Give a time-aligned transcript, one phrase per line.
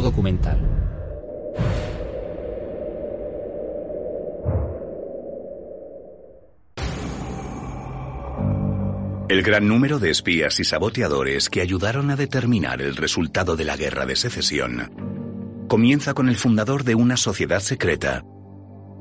[0.00, 0.58] Documental.
[9.28, 13.76] El gran número de espías y saboteadores que ayudaron a determinar el resultado de la
[13.76, 14.90] guerra de secesión
[15.68, 18.22] comienza con el fundador de una sociedad secreta,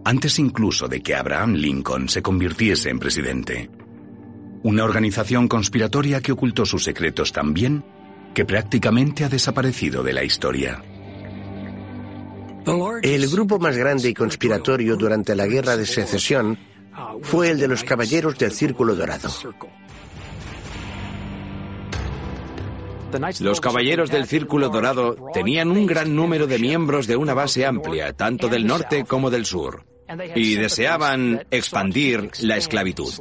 [0.05, 3.69] antes incluso de que Abraham Lincoln se convirtiese en presidente.
[4.63, 7.83] Una organización conspiratoria que ocultó sus secretos tan bien
[8.33, 10.81] que prácticamente ha desaparecido de la historia.
[13.01, 16.57] El grupo más grande y conspiratorio durante la guerra de secesión
[17.21, 19.29] fue el de los Caballeros del Círculo Dorado.
[23.39, 28.13] Los Caballeros del Círculo Dorado tenían un gran número de miembros de una base amplia,
[28.13, 29.83] tanto del norte como del sur,
[30.35, 33.11] y deseaban expandir la esclavitud.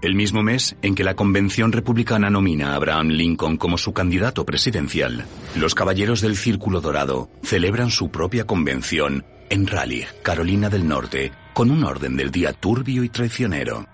[0.00, 4.46] El mismo mes en que la Convención Republicana nomina a Abraham Lincoln como su candidato
[4.46, 11.32] presidencial, los Caballeros del Círculo Dorado celebran su propia convención en Raleigh, Carolina del Norte,
[11.52, 13.86] con un orden del día turbio y traicionero.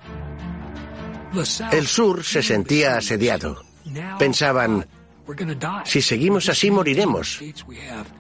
[1.72, 3.62] El sur se sentía asediado.
[4.18, 4.86] Pensaban,
[5.84, 7.40] si seguimos así moriremos.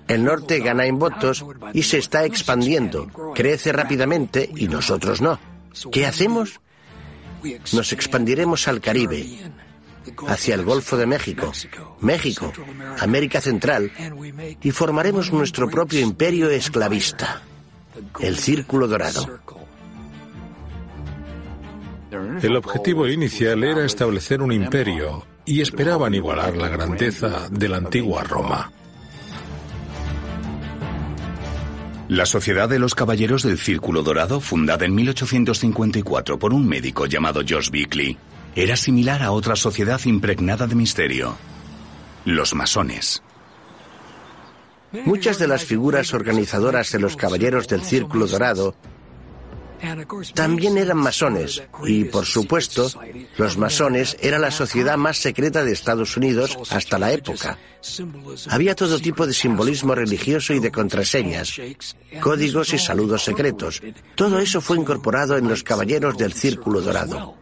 [0.08, 5.38] El norte gana en votos y se está expandiendo, crece rápidamente y nosotros no.
[5.92, 6.60] ¿Qué hacemos?
[7.72, 9.26] Nos expandiremos al Caribe,
[10.28, 11.52] hacia el Golfo de México,
[12.00, 12.52] México,
[13.00, 13.90] América Central,
[14.62, 17.42] y formaremos nuestro propio imperio esclavista,
[18.20, 19.40] el Círculo Dorado.
[22.42, 28.22] El objetivo inicial era establecer un imperio y esperaban igualar la grandeza de la antigua
[28.22, 28.70] Roma.
[32.08, 37.40] La Sociedad de los Caballeros del Círculo Dorado, fundada en 1854 por un médico llamado
[37.46, 38.18] George Bickley,
[38.54, 41.38] era similar a otra sociedad impregnada de misterio.
[42.26, 43.22] Los masones.
[45.06, 48.74] Muchas de las figuras organizadoras de los Caballeros del Círculo Dorado
[50.34, 52.90] también eran masones y, por supuesto,
[53.36, 57.58] los masones era la sociedad más secreta de Estados Unidos hasta la época.
[58.50, 61.60] Había todo tipo de simbolismo religioso y de contraseñas,
[62.20, 63.82] códigos y saludos secretos.
[64.14, 67.36] Todo eso fue incorporado en los Caballeros del Círculo Dorado.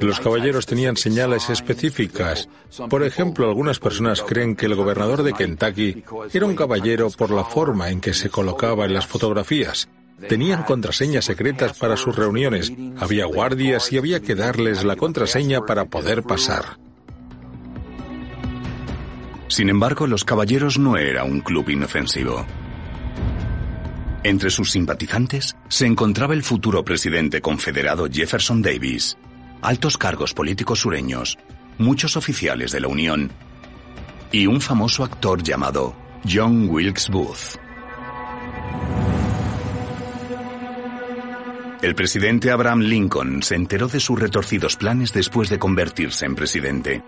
[0.00, 2.48] Los caballeros tenían señales específicas.
[2.88, 7.44] Por ejemplo, algunas personas creen que el gobernador de Kentucky era un caballero por la
[7.44, 9.88] forma en que se colocaba en las fotografías.
[10.26, 15.84] Tenían contraseñas secretas para sus reuniones, había guardias y había que darles la contraseña para
[15.84, 16.78] poder pasar.
[19.48, 22.44] Sin embargo, los caballeros no era un club inofensivo.
[24.24, 29.16] Entre sus simpatizantes se encontraba el futuro presidente confederado Jefferson Davis,
[29.62, 31.38] altos cargos políticos sureños,
[31.78, 33.30] muchos oficiales de la Unión
[34.32, 35.94] y un famoso actor llamado
[36.28, 37.67] John Wilkes Booth.
[41.80, 47.02] El presidente Abraham Lincoln se enteró de sus retorcidos planes después de convertirse en presidente.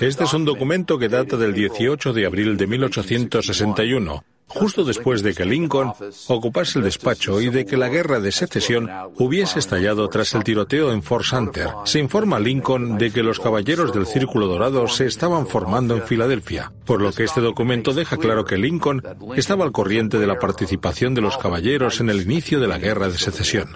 [0.00, 5.34] Este es un documento que data del 18 de abril de 1861, justo después de
[5.34, 5.92] que Lincoln
[6.28, 10.92] ocupase el despacho y de que la guerra de secesión hubiese estallado tras el tiroteo
[10.92, 11.68] en Fort Sumter.
[11.84, 16.02] Se informa a Lincoln de que los caballeros del Círculo Dorado se estaban formando en
[16.02, 19.02] Filadelfia, por lo que este documento deja claro que Lincoln
[19.36, 23.08] estaba al corriente de la participación de los caballeros en el inicio de la guerra
[23.08, 23.68] de secesión.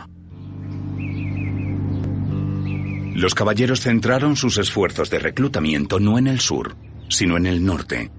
[3.15, 6.77] Los caballeros centraron sus esfuerzos de reclutamiento no en el sur,
[7.09, 8.11] sino en el norte,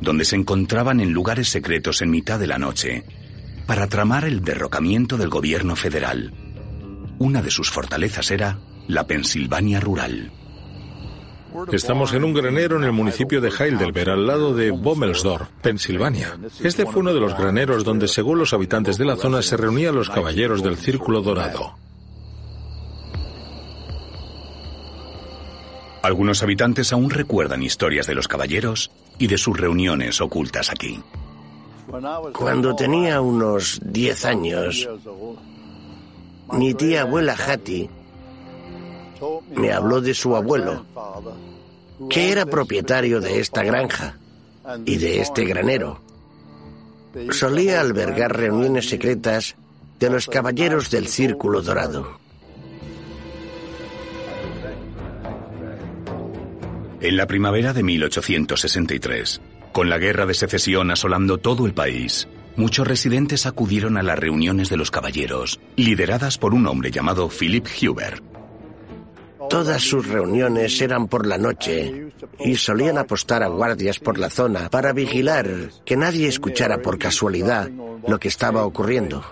[0.00, 3.04] donde se encontraban en lugares secretos en mitad de la noche,
[3.66, 6.32] para tramar el derrocamiento del gobierno federal.
[7.18, 10.32] Una de sus fortalezas era la Pensilvania rural.
[11.72, 16.38] Estamos en un granero en el municipio de Heidelberg, al lado de Bommelsdorf, Pensilvania.
[16.62, 19.94] Este fue uno de los graneros donde, según los habitantes de la zona, se reunían
[19.94, 21.74] los caballeros del Círculo Dorado.
[26.02, 31.02] Algunos habitantes aún recuerdan historias de los caballeros y de sus reuniones ocultas aquí.
[32.34, 34.88] Cuando tenía unos 10 años,
[36.52, 37.90] mi tía abuela Hattie
[39.56, 40.84] me habló de su abuelo,
[42.08, 44.18] que era propietario de esta granja
[44.84, 46.00] y de este granero.
[47.30, 49.56] Solía albergar reuniones secretas
[49.98, 52.18] de los caballeros del Círculo Dorado.
[57.00, 59.40] En la primavera de 1863,
[59.70, 64.68] con la guerra de secesión asolando todo el país, muchos residentes acudieron a las reuniones
[64.68, 68.20] de los caballeros, lideradas por un hombre llamado Philip Huber.
[69.48, 72.10] Todas sus reuniones eran por la noche
[72.40, 77.70] y solían apostar a guardias por la zona para vigilar que nadie escuchara por casualidad
[78.08, 79.24] lo que estaba ocurriendo.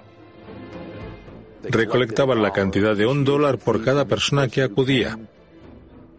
[1.65, 5.19] Recolectaban la cantidad de un dólar por cada persona que acudía.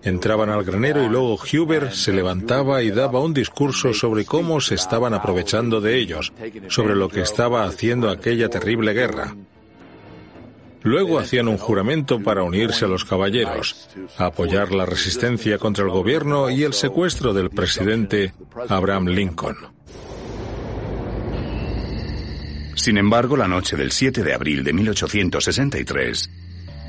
[0.03, 4.75] Entraban al granero y luego Huber se levantaba y daba un discurso sobre cómo se
[4.75, 6.31] estaban aprovechando de ellos,
[6.69, 9.35] sobre lo que estaba haciendo aquella terrible guerra.
[10.83, 16.49] Luego hacían un juramento para unirse a los caballeros, apoyar la resistencia contra el gobierno
[16.49, 18.33] y el secuestro del presidente
[18.69, 19.57] Abraham Lincoln.
[22.75, 26.29] Sin embargo, la noche del 7 de abril de 1863,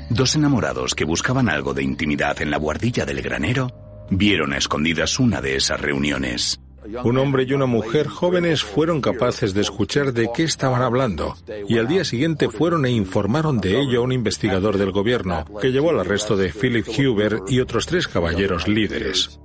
[0.09, 3.71] dos enamorados que buscaban algo de intimidad en la guardilla del granero
[4.09, 6.59] vieron a escondidas una de esas reuniones.
[7.03, 11.35] Un hombre y una mujer jóvenes fueron capaces de escuchar de qué estaban hablando
[11.67, 15.71] y al día siguiente fueron e informaron de ello a un investigador del gobierno que
[15.71, 19.39] llevó al arresto de Philip Huber y otros tres caballeros líderes.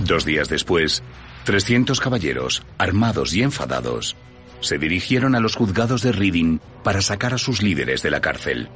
[0.00, 1.02] Dos días después,
[1.44, 4.14] 300 caballeros, armados y enfadados,
[4.60, 8.68] se dirigieron a los juzgados de Reading para sacar a sus líderes de la cárcel.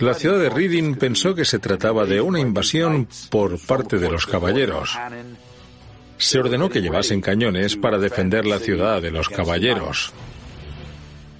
[0.00, 4.26] La ciudad de Reading pensó que se trataba de una invasión por parte de los
[4.26, 4.98] caballeros.
[6.18, 10.12] Se ordenó que llevasen cañones para defender la ciudad de los caballeros.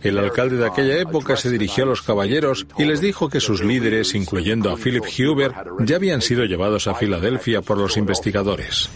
[0.03, 3.63] El alcalde de aquella época se dirigió a los caballeros y les dijo que sus
[3.65, 8.89] líderes, incluyendo a Philip Huber, ya habían sido llevados a Filadelfia por los investigadores.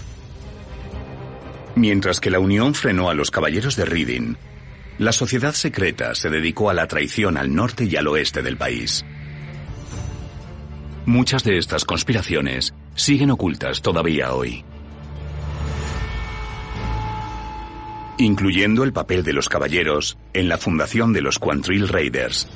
[1.81, 4.35] Mientras que la Unión frenó a los caballeros de Reading,
[4.99, 9.03] la sociedad secreta se dedicó a la traición al norte y al oeste del país.
[11.07, 14.63] Muchas de estas conspiraciones siguen ocultas todavía hoy.
[18.19, 22.47] Incluyendo el papel de los caballeros en la fundación de los Quantrill Raiders,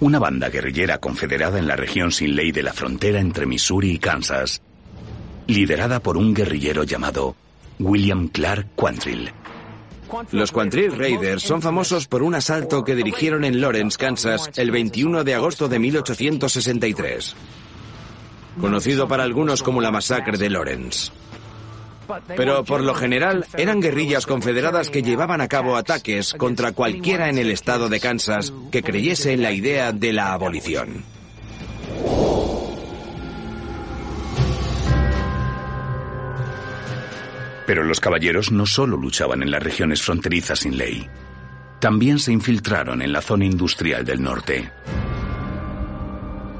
[0.00, 3.98] una banda guerrillera confederada en la región sin ley de la frontera entre Missouri y
[4.00, 4.62] Kansas,
[5.46, 7.36] liderada por un guerrillero llamado
[7.78, 9.30] William Clark Quantrill.
[10.32, 15.22] Los Quantrill Raiders son famosos por un asalto que dirigieron en Lawrence, Kansas, el 21
[15.24, 17.36] de agosto de 1863.
[18.60, 21.12] Conocido para algunos como la masacre de Lawrence.
[22.36, 27.36] Pero por lo general eran guerrillas confederadas que llevaban a cabo ataques contra cualquiera en
[27.36, 31.04] el estado de Kansas que creyese en la idea de la abolición.
[37.68, 41.06] Pero los caballeros no solo luchaban en las regiones fronterizas sin ley,
[41.82, 44.72] también se infiltraron en la zona industrial del norte.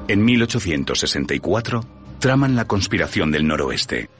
[0.07, 1.87] En 1864,
[2.19, 4.11] traman la conspiración del noroeste.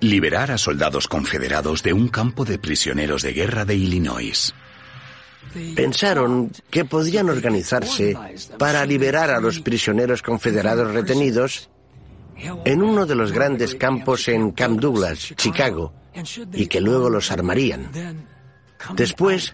[0.00, 4.52] Liberar a soldados confederados de un campo de prisioneros de guerra de Illinois.
[5.74, 8.14] Pensaron que podían organizarse
[8.58, 11.70] para liberar a los prisioneros confederados retenidos
[12.64, 15.92] en uno de los grandes campos en Camp Douglas, Chicago,
[16.52, 17.90] y que luego los armarían.
[18.94, 19.52] Después,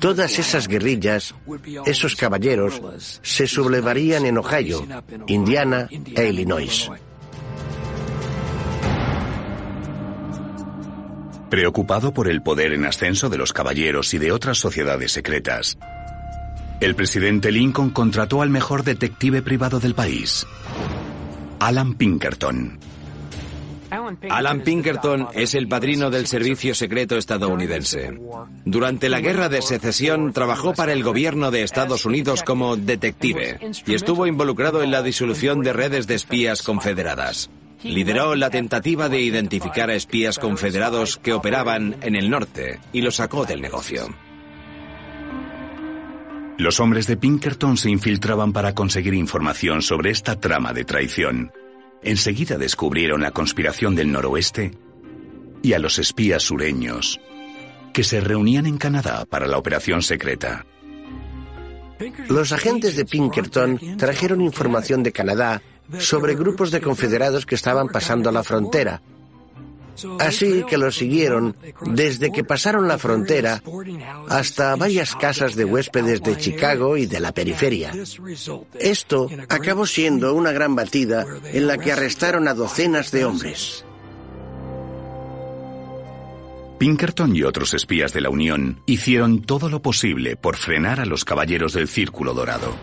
[0.00, 1.34] todas esas guerrillas,
[1.84, 2.80] esos caballeros,
[3.22, 4.86] se sublevarían en Ohio,
[5.26, 6.90] Indiana e Illinois.
[11.50, 15.76] Preocupado por el poder en ascenso de los caballeros y de otras sociedades secretas,
[16.80, 20.46] el presidente Lincoln contrató al mejor detective privado del país,
[21.60, 22.78] Alan Pinkerton.
[24.30, 28.18] Alan Pinkerton es el padrino del servicio secreto estadounidense.
[28.64, 33.94] Durante la guerra de secesión trabajó para el gobierno de Estados Unidos como detective y
[33.94, 37.50] estuvo involucrado en la disolución de redes de espías confederadas.
[37.82, 43.10] Lideró la tentativa de identificar a espías confederados que operaban en el norte y lo
[43.10, 44.08] sacó del negocio.
[46.60, 51.52] Los hombres de Pinkerton se infiltraban para conseguir información sobre esta trama de traición.
[52.02, 54.72] Enseguida descubrieron la conspiración del noroeste
[55.62, 57.18] y a los espías sureños
[57.94, 60.66] que se reunían en Canadá para la operación secreta.
[62.28, 65.62] Los agentes de Pinkerton trajeron información de Canadá
[65.98, 69.00] sobre grupos de confederados que estaban pasando la frontera.
[70.18, 73.62] Así que los siguieron desde que pasaron la frontera
[74.28, 77.92] hasta varias casas de huéspedes de Chicago y de la periferia.
[78.78, 83.84] Esto acabó siendo una gran batida en la que arrestaron a docenas de hombres.
[86.78, 91.26] Pinkerton y otros espías de la Unión hicieron todo lo posible por frenar a los
[91.26, 92.74] caballeros del Círculo Dorado.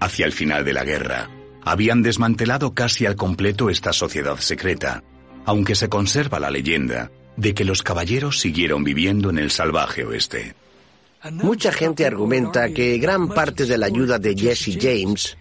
[0.00, 1.28] Hacia el final de la guerra,
[1.64, 5.02] habían desmantelado casi al completo esta sociedad secreta,
[5.44, 10.54] aunque se conserva la leyenda de que los caballeros siguieron viviendo en el salvaje oeste.
[11.32, 15.36] Mucha gente argumenta que gran parte de la ayuda de Jesse James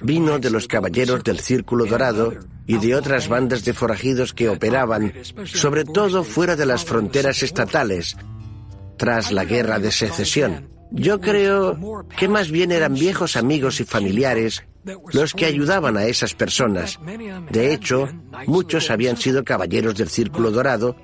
[0.00, 2.34] vino de los caballeros del Círculo Dorado
[2.66, 5.12] y de otras bandas de forajidos que operaban,
[5.44, 8.16] sobre todo fuera de las fronteras estatales,
[8.96, 10.68] tras la guerra de secesión.
[10.92, 14.64] Yo creo que más bien eran viejos amigos y familiares
[15.12, 16.98] los que ayudaban a esas personas.
[17.50, 18.08] De hecho,
[18.46, 20.96] muchos habían sido caballeros del Círculo Dorado,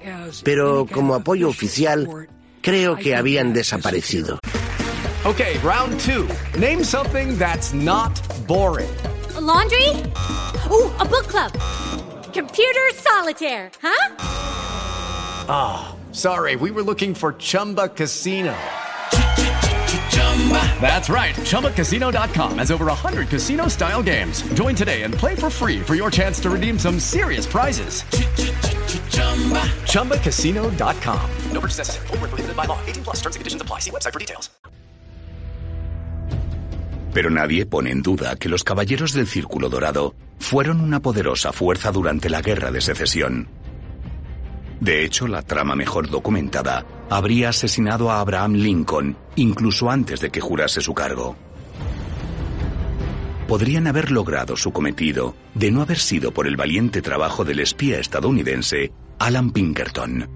[0.45, 2.29] pero como apoyo oficial,
[2.63, 4.39] creo que habían desaparecido.
[5.25, 6.29] Okay, round two.
[6.57, 8.13] Name something that's not
[8.47, 8.89] boring.
[9.41, 9.89] laundry?
[10.71, 11.53] Ooh, a book club.
[12.33, 14.17] Computer solitaire, huh?
[15.49, 18.55] Ah, oh, sorry, we were looking for Chumba Casino.
[20.81, 21.35] That's right.
[21.35, 24.43] ChumbaCasino.com has over 100 casino style games.
[24.55, 28.05] Join today and play for free for your chance to redeem some serious prizes.
[29.91, 31.31] ChumbaCasino.com.
[31.51, 32.07] No purchase necessary.
[32.09, 32.79] Full prohibited by law.
[32.87, 33.81] 18 plus terms and conditions apply.
[33.81, 34.51] See website for details.
[37.15, 41.91] Pero nadie pone en duda que los caballeros del Círculo Dorado fueron una poderosa fuerza
[41.91, 43.49] durante la Guerra de Secesión.
[44.81, 50.41] De hecho, la trama mejor documentada habría asesinado a Abraham Lincoln incluso antes de que
[50.41, 51.37] jurase su cargo.
[53.49, 58.01] Podrían haber logrado su cometido de no haber sido por el valiente trabajo del espía
[58.01, 60.36] estadounidense Alan Pinkerton.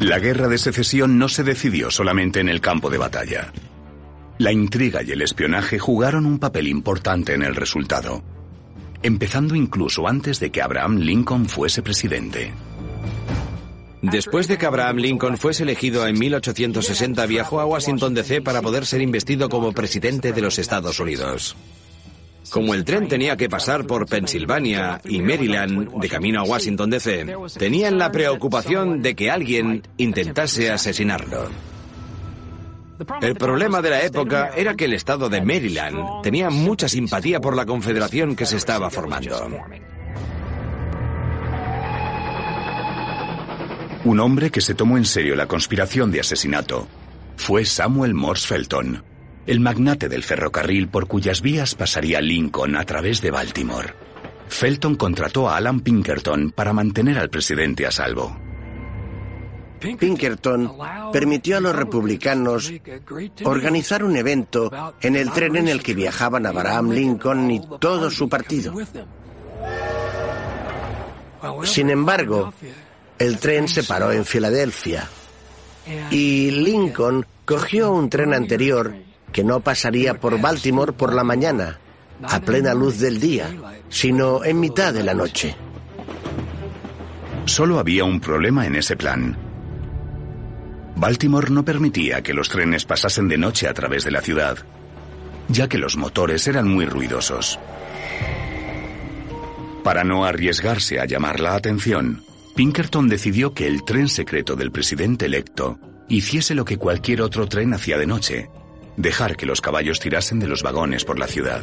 [0.00, 3.52] La guerra de secesión no se decidió solamente en el campo de batalla.
[4.38, 8.22] La intriga y el espionaje jugaron un papel importante en el resultado,
[9.02, 12.54] empezando incluso antes de que Abraham Lincoln fuese presidente.
[14.00, 18.86] Después de que Abraham Lincoln fuese elegido en 1860, viajó a Washington DC para poder
[18.86, 21.56] ser investido como presidente de los Estados Unidos.
[22.48, 27.36] Como el tren tenía que pasar por Pensilvania y Maryland de camino a Washington DC,
[27.58, 31.48] tenían la preocupación de que alguien intentase asesinarlo.
[33.22, 37.56] El problema de la época era que el estado de Maryland tenía mucha simpatía por
[37.56, 39.48] la confederación que se estaba formando.
[44.04, 46.88] Un hombre que se tomó en serio la conspiración de asesinato
[47.36, 49.02] fue Samuel Morse Felton,
[49.46, 53.94] el magnate del ferrocarril por cuyas vías pasaría Lincoln a través de Baltimore.
[54.48, 58.36] Felton contrató a Alan Pinkerton para mantener al presidente a salvo.
[59.80, 60.72] Pinkerton
[61.12, 62.70] permitió a los republicanos
[63.44, 64.70] organizar un evento
[65.00, 68.74] en el tren en el que viajaban Abraham Lincoln y todo su partido.
[71.62, 72.52] Sin embargo,
[73.18, 75.08] el tren se paró en Filadelfia
[76.10, 78.94] y Lincoln cogió un tren anterior
[79.32, 81.78] que no pasaría por Baltimore por la mañana,
[82.22, 83.48] a plena luz del día,
[83.88, 85.56] sino en mitad de la noche.
[87.46, 89.36] Solo había un problema en ese plan.
[90.96, 94.58] Baltimore no permitía que los trenes pasasen de noche a través de la ciudad,
[95.48, 97.58] ya que los motores eran muy ruidosos.
[99.82, 102.22] Para no arriesgarse a llamar la atención,
[102.54, 107.72] Pinkerton decidió que el tren secreto del presidente electo hiciese lo que cualquier otro tren
[107.72, 108.50] hacía de noche,
[109.00, 111.62] dejar que los caballos tirasen de los vagones por la ciudad.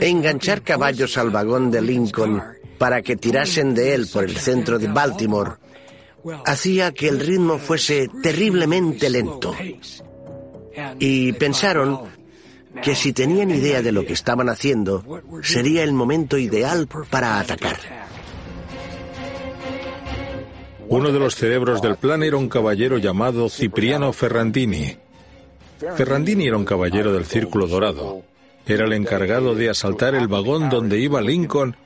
[0.00, 2.42] Enganchar caballos al vagón de Lincoln
[2.78, 5.52] para que tirasen de él por el centro de Baltimore
[6.44, 9.54] hacía que el ritmo fuese terriblemente lento.
[10.98, 12.00] Y pensaron
[12.82, 15.04] que si tenían idea de lo que estaban haciendo,
[15.42, 17.78] sería el momento ideal para atacar.
[20.88, 24.96] Uno de los cerebros del plan era un caballero llamado Cipriano Ferrandini,
[25.78, 28.22] Ferrandini era un caballero del Círculo Dorado.
[28.66, 31.76] Era el encargado de asaltar el vagón donde iba Lincoln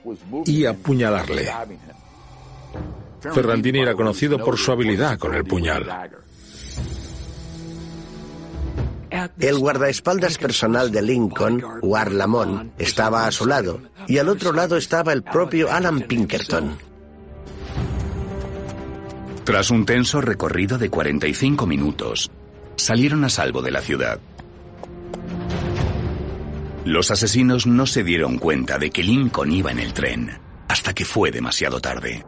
[0.46, 1.50] y apuñalarle.
[3.20, 6.10] Ferrandini era conocido por su habilidad con el puñal.
[9.38, 14.76] El guardaespaldas personal de Lincoln, War Lamont, estaba a su lado, y al otro lado
[14.76, 16.76] estaba el propio Alan Pinkerton.
[19.44, 22.30] Tras un tenso recorrido de 45 minutos,
[22.76, 24.20] salieron a salvo de la ciudad.
[26.84, 30.30] Los asesinos no se dieron cuenta de que Lincoln iba en el tren
[30.68, 32.24] hasta que fue demasiado tarde.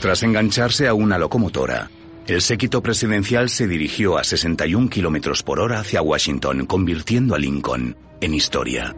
[0.00, 1.90] Tras engancharse a una locomotora,
[2.26, 7.96] el séquito presidencial se dirigió a 61 kilómetros por hora hacia Washington, convirtiendo a Lincoln
[8.20, 8.94] en historia.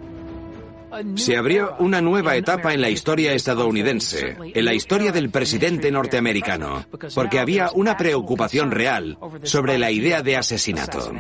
[1.16, 6.86] Se abrió una nueva etapa en la historia estadounidense, en la historia del presidente norteamericano,
[7.14, 11.12] porque había una preocupación real sobre la idea de asesinato.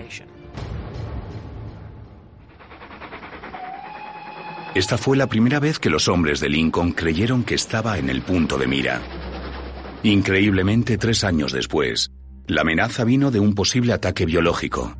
[4.74, 8.22] Esta fue la primera vez que los hombres de Lincoln creyeron que estaba en el
[8.22, 9.02] punto de mira.
[10.02, 12.12] Increíblemente, tres años después,
[12.46, 14.96] la amenaza vino de un posible ataque biológico.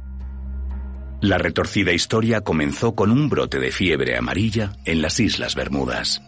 [1.21, 6.23] La retorcida historia comenzó con un brote de fiebre amarilla en las Islas Bermudas.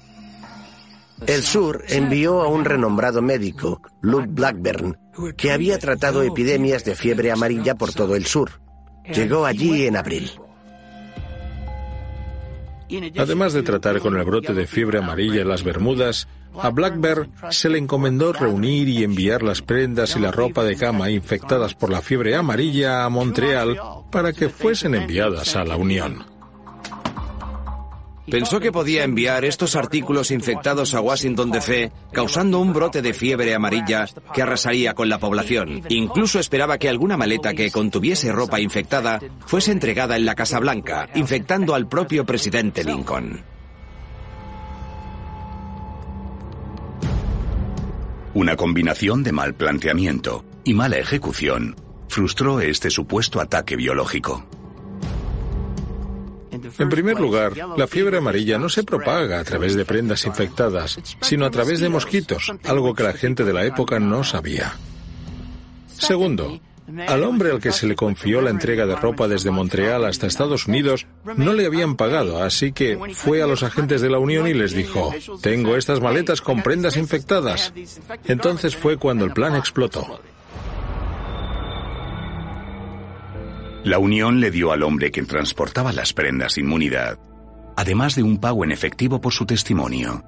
[1.26, 4.98] El sur envió a un renombrado médico, Luke Blackburn,
[5.36, 8.60] que había tratado epidemias de fiebre amarilla por todo el sur.
[9.14, 10.32] Llegó allí en abril.
[13.16, 16.26] Además de tratar con el brote de fiebre amarilla en las Bermudas,
[16.58, 21.10] a Blackburn se le encomendó reunir y enviar las prendas y la ropa de cama
[21.10, 23.78] infectadas por la fiebre amarilla a Montreal
[24.10, 26.24] para que fuesen enviadas a la Unión.
[28.30, 33.54] Pensó que podía enviar estos artículos infectados a Washington DC, causando un brote de fiebre
[33.54, 35.82] amarilla que arrasaría con la población.
[35.88, 41.08] Incluso esperaba que alguna maleta que contuviese ropa infectada fuese entregada en la Casa Blanca,
[41.14, 43.49] infectando al propio presidente Lincoln.
[48.40, 51.76] Una combinación de mal planteamiento y mala ejecución
[52.08, 54.46] frustró este supuesto ataque biológico.
[56.78, 61.44] En primer lugar, la fiebre amarilla no se propaga a través de prendas infectadas, sino
[61.44, 64.72] a través de mosquitos, algo que la gente de la época no sabía.
[65.88, 66.58] Segundo,
[67.06, 70.66] al hombre al que se le confió la entrega de ropa desde Montreal hasta Estados
[70.66, 74.54] Unidos no le habían pagado, así que fue a los agentes de la Unión y
[74.54, 77.72] les dijo, tengo estas maletas con prendas infectadas.
[78.24, 80.20] Entonces fue cuando el plan explotó.
[83.84, 87.18] La Unión le dio al hombre que transportaba las prendas inmunidad,
[87.76, 90.22] además de un pago en efectivo por su testimonio.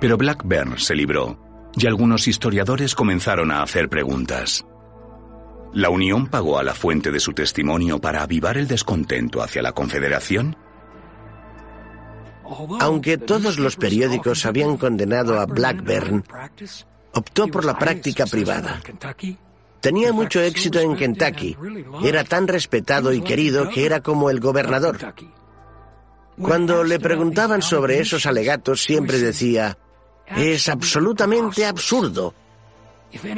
[0.00, 1.45] Pero Blackburn se libró
[1.76, 4.64] y algunos historiadores comenzaron a hacer preguntas.
[5.72, 9.72] ¿La Unión pagó a la fuente de su testimonio para avivar el descontento hacia la
[9.72, 10.56] Confederación?
[12.80, 16.24] Aunque todos los periódicos habían condenado a Blackburn,
[17.12, 18.80] optó por la práctica privada.
[19.80, 21.56] Tenía mucho éxito en Kentucky.
[22.04, 25.14] Era tan respetado y querido que era como el gobernador.
[26.40, 29.76] Cuando le preguntaban sobre esos alegatos siempre decía,
[30.34, 32.34] es absolutamente absurdo.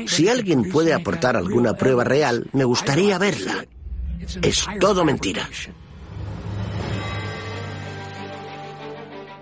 [0.06, 3.64] Si alguien puede aportar alguna prueba real, me gustaría verla.
[4.42, 5.48] Es todo mentira.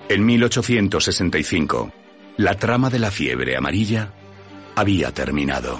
[0.08, 1.92] En 1865,
[2.36, 4.12] la trama de la fiebre amarilla
[4.76, 5.78] había terminado.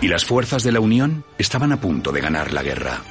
[0.00, 3.02] Y las fuerzas de la Unión estaban a punto de ganar la guerra.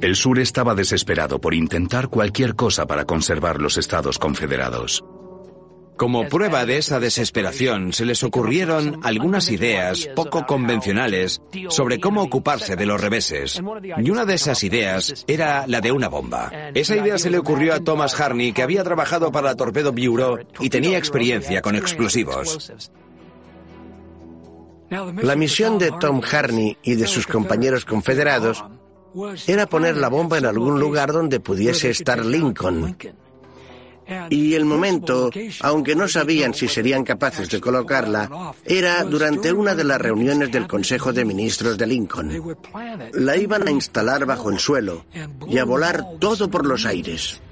[0.00, 5.04] El sur estaba desesperado por intentar cualquier cosa para conservar los estados confederados.
[5.96, 12.76] Como prueba de esa desesperación, se les ocurrieron algunas ideas poco convencionales sobre cómo ocuparse
[12.76, 13.60] de los reveses.
[13.96, 16.52] Y una de esas ideas era la de una bomba.
[16.72, 20.38] Esa idea se le ocurrió a Thomas Harney, que había trabajado para la Torpedo Bureau
[20.60, 22.72] y tenía experiencia con explosivos.
[24.90, 28.64] La misión de Tom Harney y de sus compañeros confederados
[29.46, 32.96] era poner la bomba en algún lugar donde pudiese estar Lincoln.
[34.30, 39.84] Y el momento, aunque no sabían si serían capaces de colocarla, era durante una de
[39.84, 42.56] las reuniones del Consejo de Ministros de Lincoln.
[43.12, 45.04] La iban a instalar bajo el suelo
[45.46, 47.42] y a volar todo por los aires.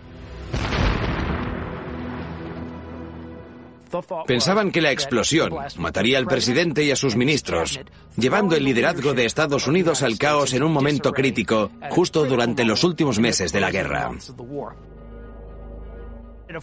[4.26, 7.80] Pensaban que la explosión mataría al presidente y a sus ministros,
[8.16, 12.84] llevando el liderazgo de Estados Unidos al caos en un momento crítico, justo durante los
[12.84, 14.10] últimos meses de la guerra.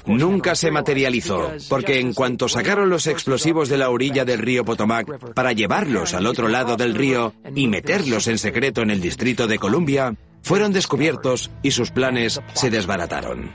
[0.05, 5.33] Nunca se materializó, porque en cuanto sacaron los explosivos de la orilla del río Potomac
[5.33, 9.59] para llevarlos al otro lado del río y meterlos en secreto en el distrito de
[9.59, 13.51] Columbia, fueron descubiertos y sus planes se desbarataron.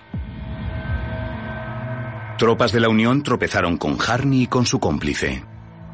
[2.38, 5.42] Tropas de la Unión tropezaron con Harney y con su cómplice.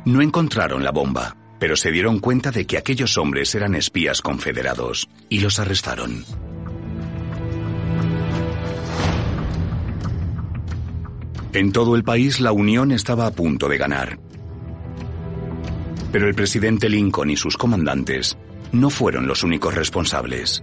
[0.04, 5.08] No encontraron la bomba, pero se dieron cuenta de que aquellos hombres eran espías confederados
[5.30, 6.22] y los arrestaron.
[11.54, 14.18] En todo el país la Unión estaba a punto de ganar.
[16.12, 18.36] Pero el presidente Lincoln y sus comandantes
[18.70, 20.62] no fueron los únicos responsables.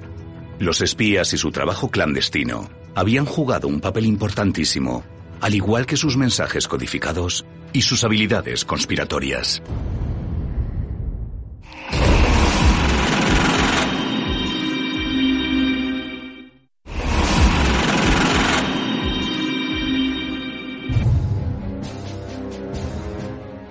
[0.59, 5.03] Los espías y su trabajo clandestino habían jugado un papel importantísimo,
[5.41, 9.61] al igual que sus mensajes codificados y sus habilidades conspiratorias.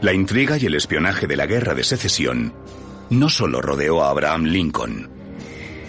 [0.00, 2.54] La intriga y el espionaje de la guerra de secesión
[3.11, 5.11] no solo rodeó a Abraham Lincoln.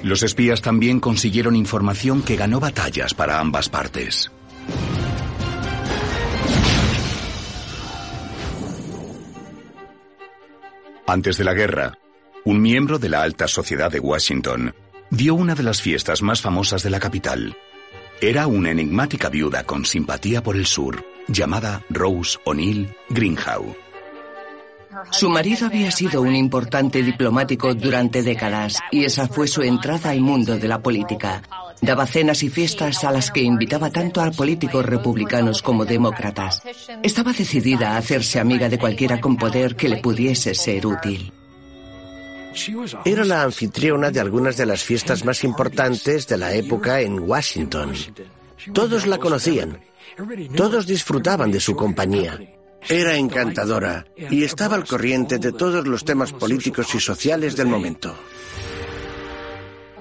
[0.03, 4.29] Los espías también consiguieron información que ganó batallas para ambas partes.
[11.11, 11.97] Antes de la guerra,
[12.45, 14.73] un miembro de la alta sociedad de Washington
[15.09, 17.57] dio una de las fiestas más famosas de la capital.
[18.21, 23.75] Era una enigmática viuda con simpatía por el sur, llamada Rose O'Neill Greenhow.
[25.11, 30.21] Su marido había sido un importante diplomático durante décadas y esa fue su entrada al
[30.21, 31.41] mundo de la política.
[31.81, 36.61] Daba cenas y fiestas a las que invitaba tanto a políticos republicanos como demócratas.
[37.01, 41.33] Estaba decidida a hacerse amiga de cualquiera con poder que le pudiese ser útil.
[43.05, 47.93] Era la anfitriona de algunas de las fiestas más importantes de la época en Washington.
[48.73, 49.79] Todos la conocían.
[50.55, 52.39] Todos disfrutaban de su compañía.
[52.87, 58.15] Era encantadora y estaba al corriente de todos los temas políticos y sociales del momento.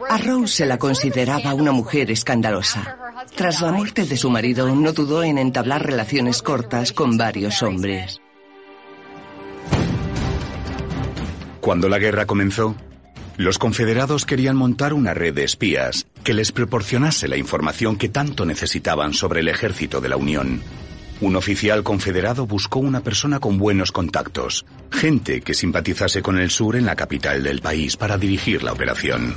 [0.08, 2.96] A Rose se la consideraba una mujer escandalosa.
[3.34, 8.20] Tras la muerte de su marido, no dudó en entablar relaciones cortas con varios hombres.
[11.60, 12.74] Cuando la guerra comenzó,
[13.36, 18.44] los confederados querían montar una red de espías que les proporcionase la información que tanto
[18.46, 20.62] necesitaban sobre el ejército de la Unión.
[21.20, 26.76] Un oficial confederado buscó una persona con buenos contactos, gente que simpatizase con el sur
[26.76, 29.36] en la capital del país para dirigir la operación.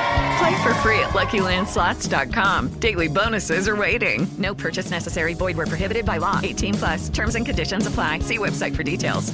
[0.41, 2.79] Play for free at LuckyLandSlots.com.
[2.79, 4.25] Daily bonuses are waiting.
[4.39, 5.35] No purchase necessary.
[5.35, 6.39] Void where prohibited by law.
[6.41, 7.09] 18 plus.
[7.09, 8.19] Terms and conditions apply.
[8.19, 9.31] See website for details.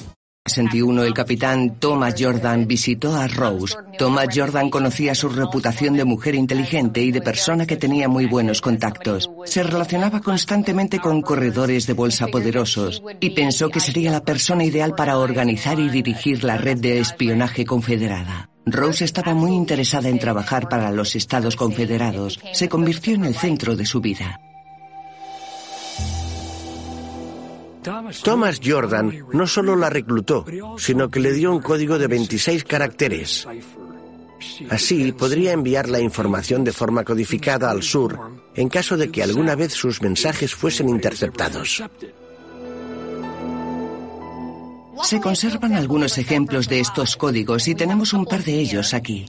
[0.47, 3.75] 61 el capitán Thomas Jordan visitó a Rose.
[3.97, 8.61] Thomas Jordan conocía su reputación de mujer inteligente y de persona que tenía muy buenos
[8.61, 9.29] contactos.
[9.45, 14.93] Se relacionaba constantemente con corredores de bolsa poderosos y pensó que sería la persona ideal
[14.95, 18.49] para organizar y dirigir la red de espionaje confederada.
[18.69, 22.39] Rose estaba muy interesada en trabajar para los Estados Confederados.
[22.53, 24.39] Se convirtió en el centro de su vida.
[28.23, 30.45] Thomas Jordan no solo la reclutó,
[30.77, 33.47] sino que le dio un código de 26 caracteres.
[34.69, 38.19] Así podría enviar la información de forma codificada al sur
[38.55, 41.83] en caso de que alguna vez sus mensajes fuesen interceptados.
[45.03, 49.25] Se conservan algunos ejemplos de estos códigos y tenemos un par de ellos aquí.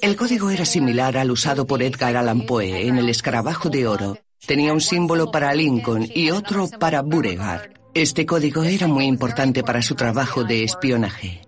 [0.00, 4.18] El código era similar al usado por Edgar Allan Poe en El escarabajo de oro.
[4.46, 7.70] Tenía un símbolo para Lincoln y otro para Beauregard.
[7.94, 11.42] Este código era muy importante para su trabajo de espionaje.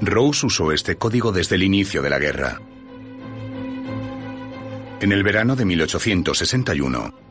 [0.00, 2.60] Rose usó este código desde el inicio de la guerra.
[5.00, 7.25] En el verano de 1861,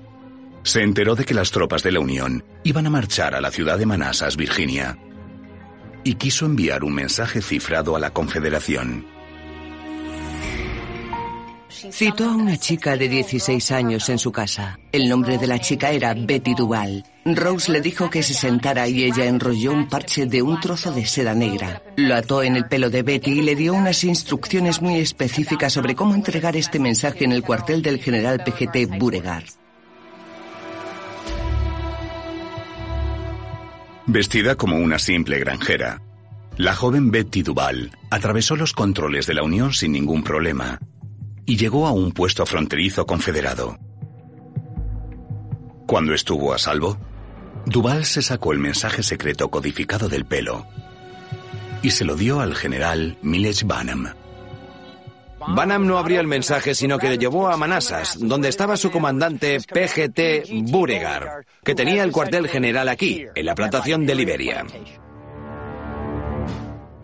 [0.65, 3.77] se enteró de que las tropas de la Unión iban a marchar a la ciudad
[3.77, 4.97] de Manassas, Virginia,
[6.03, 9.05] y quiso enviar un mensaje cifrado a la Confederación.
[11.91, 14.79] Citó a una chica de 16 años en su casa.
[14.91, 17.03] El nombre de la chica era Betty Duval.
[17.25, 21.05] Rose le dijo que se sentara y ella enrolló un parche de un trozo de
[21.05, 21.83] seda negra.
[21.95, 25.93] Lo ató en el pelo de Betty y le dio unas instrucciones muy específicas sobre
[25.93, 29.45] cómo entregar este mensaje en el cuartel del general PGT Beauregard.
[34.07, 36.01] Vestida como una simple granjera,
[36.57, 40.79] la joven Betty Duval atravesó los controles de la Unión sin ningún problema
[41.45, 43.79] y llegó a un puesto fronterizo confederado.
[45.87, 46.97] Cuando estuvo a salvo,
[47.65, 50.67] Duval se sacó el mensaje secreto codificado del pelo
[51.81, 54.13] y se lo dio al general Miles Banham.
[55.47, 59.59] Banham no abrió el mensaje, sino que le llevó a Manassas, donde estaba su comandante
[59.59, 64.65] PGT Beauregard, que tenía el cuartel general aquí, en la plantación de Liberia.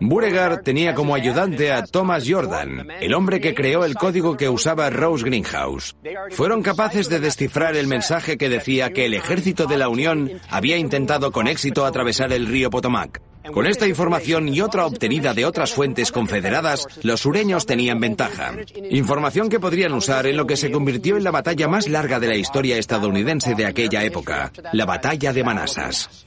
[0.00, 4.90] Beauregard tenía como ayudante a Thomas Jordan, el hombre que creó el código que usaba
[4.90, 5.94] Rose Greenhouse.
[6.30, 10.76] Fueron capaces de descifrar el mensaje que decía que el ejército de la Unión había
[10.76, 13.22] intentado con éxito atravesar el río Potomac.
[13.50, 18.54] Con esta información y otra obtenida de otras fuentes confederadas, los sureños tenían ventaja.
[18.90, 22.28] Información que podrían usar en lo que se convirtió en la batalla más larga de
[22.28, 26.26] la historia estadounidense de aquella época, la batalla de Manassas.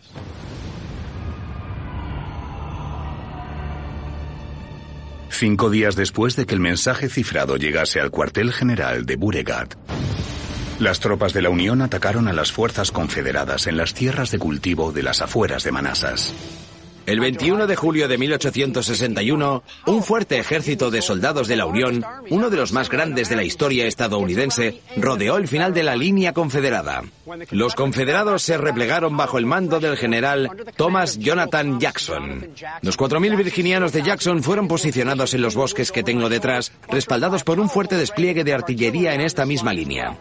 [5.30, 9.78] Cinco días después de que el mensaje cifrado llegase al cuartel general de Beauregard,
[10.80, 14.92] las tropas de la Unión atacaron a las fuerzas confederadas en las tierras de cultivo
[14.92, 16.34] de las afueras de Manassas.
[17.06, 22.50] El 21 de julio de 1861, un fuerte ejército de soldados de la Unión, uno
[22.50, 27.04] de los más grandes de la historia estadounidense, rodeó el final de la línea confederada.
[27.52, 32.50] Los confederados se replegaron bajo el mando del general Thomas Jonathan Jackson.
[32.82, 37.60] Los 4.000 virginianos de Jackson fueron posicionados en los bosques que tengo detrás, respaldados por
[37.60, 40.18] un fuerte despliegue de artillería en esta misma línea.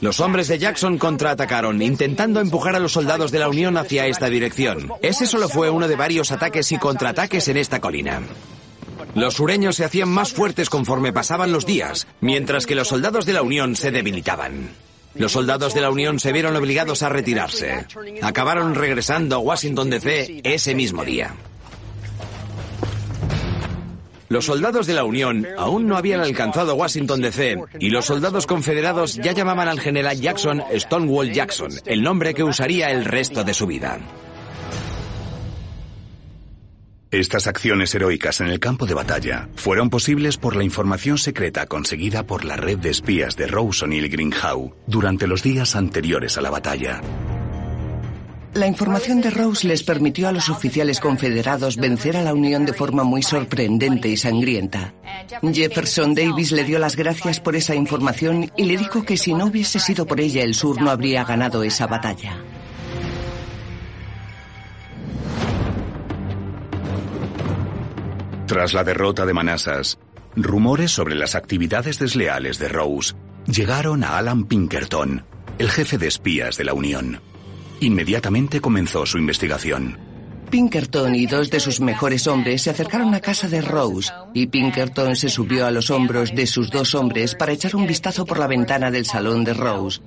[0.00, 4.30] Los hombres de Jackson contraatacaron, intentando empujar a los soldados de la Unión hacia esta
[4.30, 4.90] dirección.
[5.02, 8.22] Ese solo fue uno de varios ataques y contraataques en esta colina.
[9.14, 13.34] Los sureños se hacían más fuertes conforme pasaban los días, mientras que los soldados de
[13.34, 14.70] la Unión se debilitaban.
[15.14, 17.86] Los soldados de la Unión se vieron obligados a retirarse.
[18.22, 21.34] Acabaron regresando a Washington DC ese mismo día.
[24.30, 29.16] Los soldados de la Unión aún no habían alcanzado Washington DC y los soldados confederados
[29.16, 33.66] ya llamaban al general Jackson Stonewall Jackson, el nombre que usaría el resto de su
[33.66, 33.98] vida.
[37.10, 42.24] Estas acciones heroicas en el campo de batalla fueron posibles por la información secreta conseguida
[42.24, 46.50] por la red de espías de Rose O'Neill Greenhow durante los días anteriores a la
[46.50, 47.00] batalla.
[48.52, 52.72] La información de Rose les permitió a los oficiales confederados vencer a la Unión de
[52.72, 54.92] forma muy sorprendente y sangrienta.
[55.40, 59.46] Jefferson Davis le dio las gracias por esa información y le dijo que si no
[59.46, 62.42] hubiese sido por ella el sur no habría ganado esa batalla.
[68.46, 69.96] Tras la derrota de Manassas,
[70.34, 73.14] rumores sobre las actividades desleales de Rose
[73.46, 75.24] llegaron a Alan Pinkerton,
[75.58, 77.29] el jefe de espías de la Unión.
[77.80, 79.98] Inmediatamente comenzó su investigación.
[80.50, 85.14] Pinkerton y dos de sus mejores hombres se acercaron a casa de Rose y Pinkerton
[85.14, 88.48] se subió a los hombros de sus dos hombres para echar un vistazo por la
[88.48, 90.00] ventana del salón de Rose.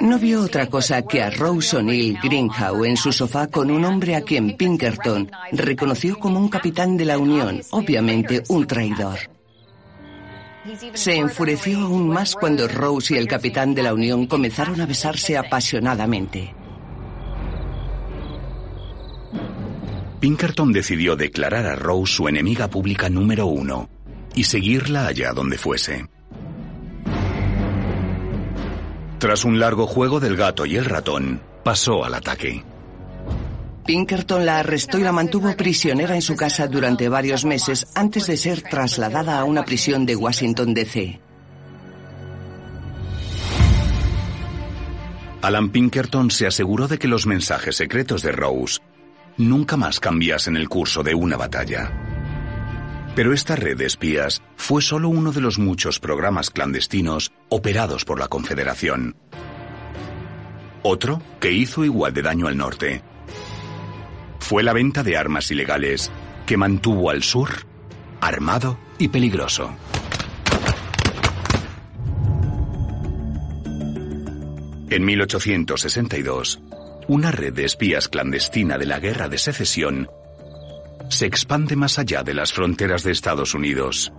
[0.00, 4.14] No vio otra cosa que a Rose O'Neill Greenhow en su sofá con un hombre
[4.14, 9.33] a quien Pinkerton reconoció como un capitán de la Unión, obviamente un traidor.
[10.94, 15.36] Se enfureció aún más cuando Rose y el capitán de la Unión comenzaron a besarse
[15.36, 16.54] apasionadamente.
[20.20, 23.90] Pinkerton decidió declarar a Rose su enemiga pública número uno
[24.34, 26.08] y seguirla allá donde fuese.
[29.18, 32.64] Tras un largo juego del gato y el ratón, pasó al ataque.
[33.84, 38.38] Pinkerton la arrestó y la mantuvo prisionera en su casa durante varios meses antes de
[38.38, 41.20] ser trasladada a una prisión de Washington, D.C.
[45.42, 48.80] Alan Pinkerton se aseguró de que los mensajes secretos de Rose
[49.36, 51.92] nunca más cambiasen el curso de una batalla.
[53.14, 58.18] Pero esta red de espías fue solo uno de los muchos programas clandestinos operados por
[58.18, 59.16] la Confederación.
[60.82, 63.02] Otro que hizo igual de daño al norte
[64.38, 66.10] fue la venta de armas ilegales
[66.46, 67.50] que mantuvo al sur
[68.20, 69.70] armado y peligroso.
[74.88, 76.60] En 1862,
[77.08, 80.08] una red de espías clandestina de la Guerra de Secesión
[81.10, 84.12] se expande más allá de las fronteras de Estados Unidos.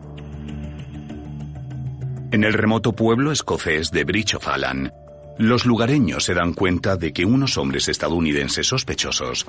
[2.32, 4.92] En el remoto pueblo escocés de Bridge of Allan,
[5.40, 9.48] los lugareños se dan cuenta de que unos hombres estadounidenses sospechosos,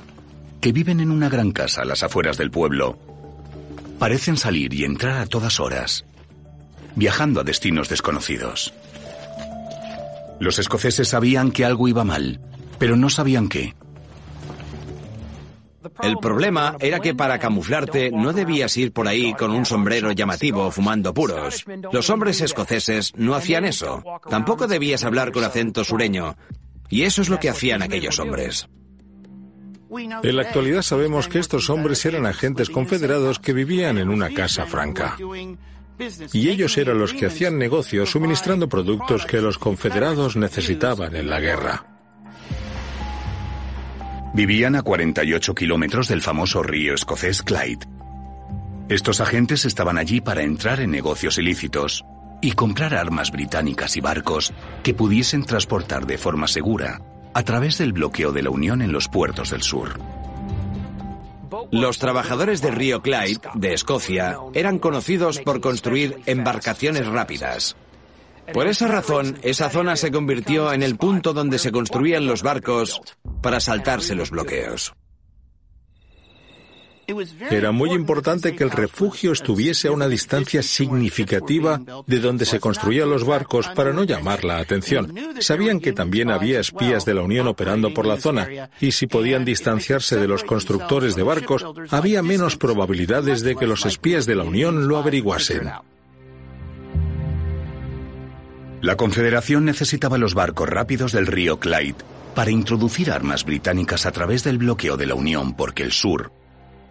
[0.67, 2.99] que viven en una gran casa a las afueras del pueblo,
[4.01, 6.05] parecen salir y entrar a todas horas,
[6.97, 8.75] viajando a destinos desconocidos.
[10.41, 12.41] Los escoceses sabían que algo iba mal,
[12.81, 13.77] pero no sabían qué.
[16.03, 20.73] El problema era que para camuflarte no debías ir por ahí con un sombrero llamativo
[20.73, 21.65] fumando puros.
[21.93, 24.03] Los hombres escoceses no hacían eso.
[24.29, 26.37] Tampoco debías hablar con acento sureño.
[26.89, 28.69] Y eso es lo que hacían aquellos hombres.
[29.91, 34.67] En la actualidad sabemos que estos hombres eran agentes confederados que vivían en una casa
[34.67, 35.17] franca.
[36.33, 41.41] Y ellos eran los que hacían negocios suministrando productos que los confederados necesitaban en la
[41.41, 41.87] guerra.
[44.35, 47.87] Vivían a 48 kilómetros del famoso río escocés Clyde.
[48.89, 52.05] Estos agentes estaban allí para entrar en negocios ilícitos
[52.43, 57.01] y comprar armas británicas y barcos que pudiesen transportar de forma segura
[57.37, 60.01] a través del bloqueo de la Unión en los puertos del sur.
[61.71, 67.77] Los trabajadores del río Clyde, de Escocia, eran conocidos por construir embarcaciones rápidas.
[68.55, 73.03] Por esa razón, esa zona se convirtió en el punto donde se construían los barcos
[73.43, 74.95] para saltarse los bloqueos.
[77.51, 83.11] Era muy importante que el refugio estuviese a una distancia significativa de donde se construían
[83.11, 85.15] los barcos para no llamar la atención.
[85.41, 89.45] Sabían que también había espías de la Unión operando por la zona y si podían
[89.45, 94.45] distanciarse de los constructores de barcos, había menos probabilidades de que los espías de la
[94.45, 95.71] Unión lo averiguasen.
[98.83, 101.97] La Confederación necesitaba los barcos rápidos del río Clyde
[102.35, 106.31] para introducir armas británicas a través del bloqueo de la Unión porque el sur,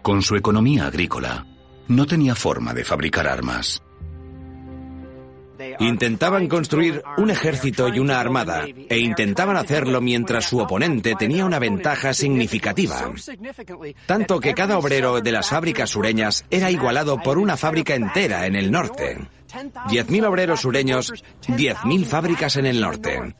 [0.06, 1.44] con su economía agrícola,
[1.88, 3.82] no tenía forma de fabricar armas.
[5.80, 11.58] Intentaban construir un ejército y una armada, e intentaban hacerlo mientras su oponente tenía una
[11.58, 13.10] ventaja significativa.
[14.06, 18.54] Tanto que cada obrero de las fábricas sureñas era igualado por una fábrica entera en
[18.54, 19.18] el norte.
[19.88, 21.12] 10.000 obreros sureños,
[21.48, 23.34] 10.000 fábricas en el norte.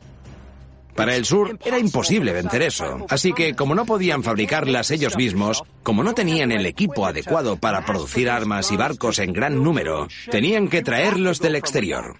[0.97, 5.63] Para el sur era imposible vencer eso, así que como no podían fabricarlas ellos mismos,
[5.83, 10.69] como no tenían el equipo adecuado para producir armas y barcos en gran número, tenían
[10.69, 12.17] que traerlos del exterior.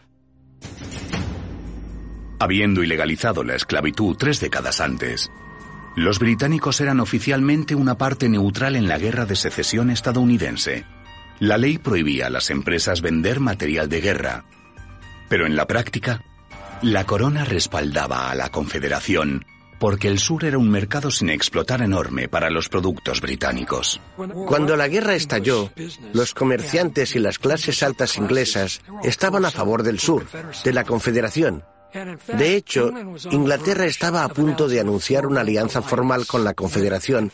[2.40, 5.32] Habiendo ilegalizado la esclavitud tres décadas antes,
[5.96, 10.86] los británicos eran oficialmente una parte neutral en la guerra de secesión estadounidense.
[11.40, 14.46] La ley prohibía a las empresas vender material de guerra,
[15.30, 16.22] pero en la práctica,
[16.82, 19.46] la corona respaldaba a la Confederación
[19.80, 24.02] porque el sur era un mercado sin explotar enorme para los productos británicos.
[24.48, 25.72] Cuando la guerra estalló,
[26.14, 30.26] los comerciantes y las clases altas inglesas estaban a favor del sur,
[30.64, 31.64] de la Confederación.
[32.38, 32.92] De hecho,
[33.32, 37.32] Inglaterra estaba a punto de anunciar una alianza formal con la Confederación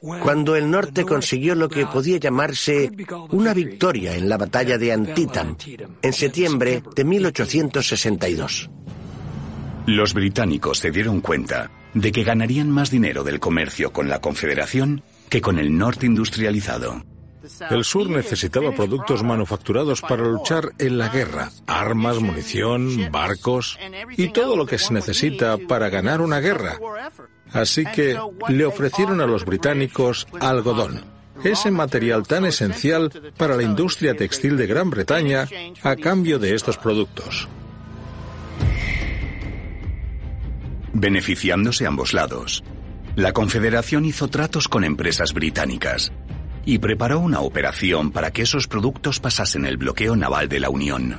[0.00, 2.90] cuando el norte consiguió lo que podía llamarse
[3.30, 5.56] una victoria en la batalla de Antietam
[6.02, 8.70] en septiembre de 1862.
[9.86, 15.02] Los británicos se dieron cuenta de que ganarían más dinero del comercio con la Confederación
[15.28, 17.02] que con el norte industrializado.
[17.70, 23.78] El sur necesitaba productos manufacturados para luchar en la guerra, armas, munición, barcos
[24.16, 26.78] y todo lo que se necesita para ganar una guerra.
[27.52, 31.04] Así que le ofrecieron a los británicos algodón,
[31.44, 35.46] ese material tan esencial para la industria textil de Gran Bretaña,
[35.82, 37.48] a cambio de estos productos.
[40.92, 42.64] Beneficiándose ambos lados,
[43.14, 46.12] la Confederación hizo tratos con empresas británicas
[46.64, 51.18] y preparó una operación para que esos productos pasasen el bloqueo naval de la Unión.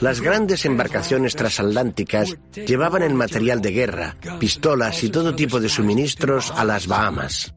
[0.00, 6.50] Las grandes embarcaciones transatlánticas llevaban el material de guerra, pistolas y todo tipo de suministros
[6.52, 7.54] a las Bahamas.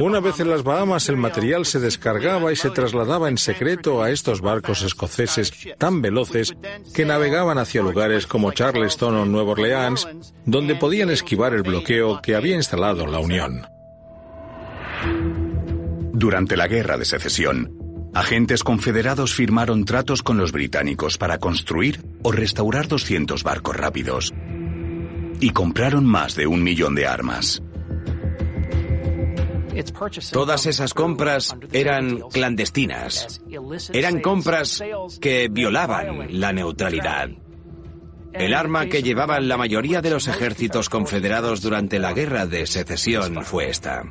[0.00, 4.10] Una vez en las Bahamas el material se descargaba y se trasladaba en secreto a
[4.10, 6.54] estos barcos escoceses tan veloces
[6.92, 10.08] que navegaban hacia lugares como Charleston o Nueva Orleans,
[10.44, 13.64] donde podían esquivar el bloqueo que había instalado la Unión.
[16.12, 17.83] Durante la Guerra de Secesión,
[18.14, 24.32] Agentes confederados firmaron tratos con los británicos para construir o restaurar 200 barcos rápidos
[25.40, 27.60] y compraron más de un millón de armas.
[30.30, 33.42] Todas esas compras eran clandestinas.
[33.92, 34.80] Eran compras
[35.20, 37.30] que violaban la neutralidad.
[38.32, 43.44] El arma que llevaban la mayoría de los ejércitos confederados durante la guerra de secesión
[43.44, 44.04] fue esta.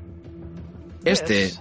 [1.05, 1.53] Este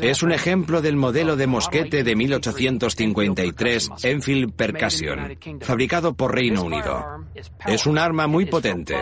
[0.00, 7.26] Es un ejemplo del modelo de mosquete de 1853 Enfield Percussion, fabricado por Reino Unido.
[7.66, 8.96] Es un arma muy potente,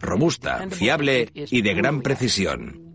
[0.00, 2.88] robusta, fiable y de gran precisión.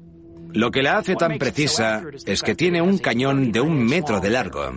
[0.54, 4.30] Lo que la hace tan precisa es que tiene un cañón de un metro de
[4.30, 4.72] largo.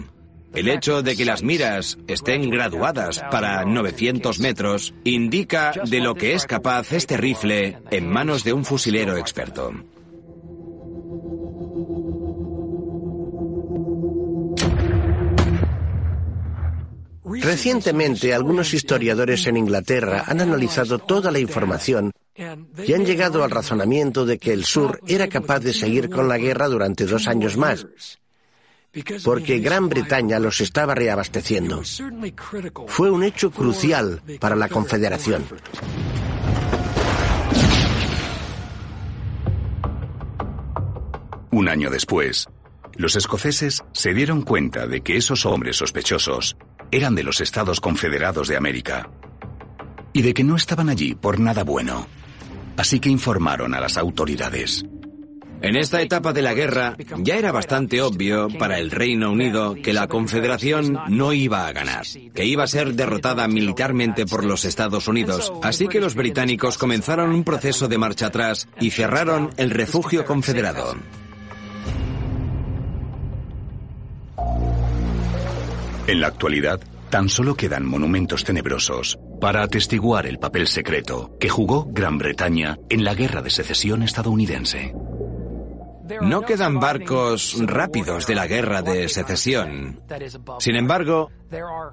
[0.54, 6.32] El hecho de que las miras estén graduadas para 900 metros indica de lo que
[6.32, 9.74] es capaz este rifle en manos de un fusilero experto.
[17.40, 24.26] Recientemente, algunos historiadores en Inglaterra han analizado toda la información y han llegado al razonamiento
[24.26, 27.86] de que el sur era capaz de seguir con la guerra durante dos años más,
[29.24, 31.82] porque Gran Bretaña los estaba reabasteciendo.
[32.86, 35.44] Fue un hecho crucial para la Confederación.
[41.50, 42.46] Un año después,
[42.98, 46.56] los escoceses se dieron cuenta de que esos hombres sospechosos
[46.90, 49.10] eran de los Estados Confederados de América
[50.12, 52.06] y de que no estaban allí por nada bueno.
[52.76, 54.84] Así que informaron a las autoridades.
[55.62, 59.94] En esta etapa de la guerra ya era bastante obvio para el Reino Unido que
[59.94, 65.08] la Confederación no iba a ganar, que iba a ser derrotada militarmente por los Estados
[65.08, 65.52] Unidos.
[65.62, 70.94] Así que los británicos comenzaron un proceso de marcha atrás y cerraron el refugio confederado.
[76.06, 76.80] En la actualidad,
[77.10, 83.02] tan solo quedan monumentos tenebrosos para atestiguar el papel secreto que jugó Gran Bretaña en
[83.02, 84.94] la Guerra de Secesión estadounidense.
[86.22, 90.00] No quedan barcos rápidos de la guerra de secesión.
[90.60, 91.32] Sin embargo,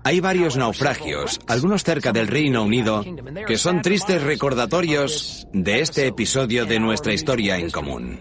[0.03, 3.03] hay varios naufragios, algunos cerca del Reino Unido,
[3.47, 8.19] que son tristes recordatorios de este episodio de nuestra historia en común.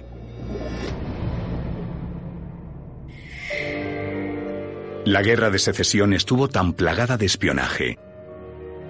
[5.05, 7.99] La guerra de secesión estuvo tan plagada de espionaje,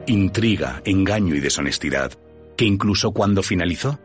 [0.07, 2.13] intriga, engaño y deshonestidad,
[2.57, 3.99] que incluso cuando finalizó,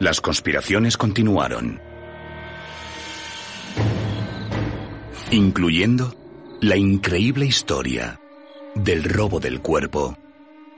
[0.00, 1.80] las conspiraciones continuaron.
[5.32, 6.14] incluyendo
[6.60, 8.20] la increíble historia
[8.74, 10.18] del robo del cuerpo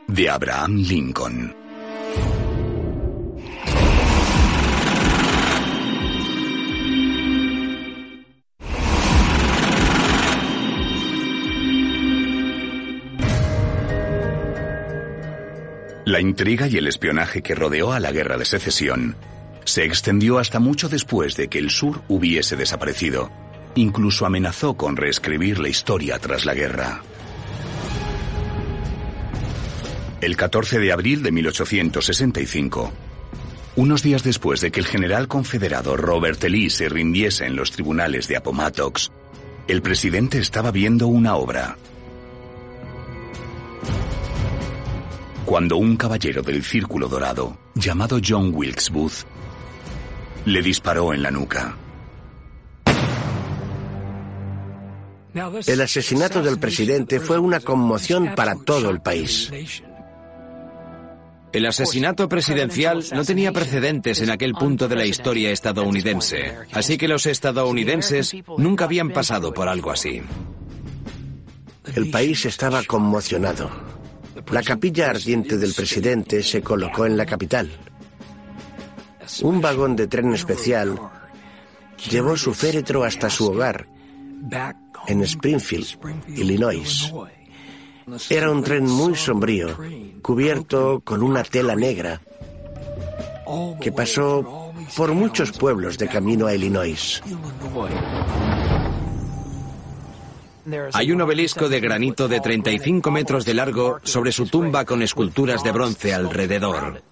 [0.06, 1.63] de Abraham Lincoln.
[16.04, 19.16] La intriga y el espionaje que rodeó a la guerra de secesión
[19.64, 23.30] se extendió hasta mucho después de que el sur hubiese desaparecido
[23.76, 27.02] Incluso amenazó con reescribir la historia tras la guerra.
[30.20, 32.92] El 14 de abril de 1865,
[33.76, 36.48] unos días después de que el general confederado Robert E.
[36.48, 39.10] Lee se rindiese en los tribunales de Appomattox,
[39.66, 41.76] el presidente estaba viendo una obra.
[45.44, 49.24] Cuando un caballero del Círculo Dorado, llamado John Wilkes Booth,
[50.46, 51.76] le disparó en la nuca.
[55.66, 59.52] El asesinato del presidente fue una conmoción para todo el país.
[61.52, 67.06] El asesinato presidencial no tenía precedentes en aquel punto de la historia estadounidense, así que
[67.06, 70.22] los estadounidenses nunca habían pasado por algo así.
[71.94, 73.83] El país estaba conmocionado.
[74.50, 77.70] La capilla ardiente del presidente se colocó en la capital.
[79.42, 80.98] Un vagón de tren especial
[82.10, 83.88] llevó su féretro hasta su hogar
[85.06, 87.12] en Springfield, Illinois.
[88.28, 89.76] Era un tren muy sombrío,
[90.22, 92.20] cubierto con una tela negra,
[93.80, 97.22] que pasó por muchos pueblos de camino a Illinois.
[100.92, 105.62] Hay un obelisco de granito de 35 metros de largo sobre su tumba con esculturas
[105.62, 107.02] de bronce alrededor.